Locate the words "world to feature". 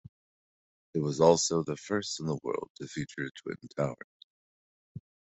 2.41-3.29